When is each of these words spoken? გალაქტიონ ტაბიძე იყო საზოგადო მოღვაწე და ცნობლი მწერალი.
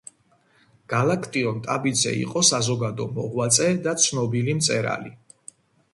გალაქტიონ 0.93 1.59
ტაბიძე 1.67 2.15
იყო 2.21 2.43
საზოგადო 2.49 3.07
მოღვაწე 3.19 3.69
და 3.87 3.97
ცნობლი 4.05 4.43
მწერალი. 4.63 5.17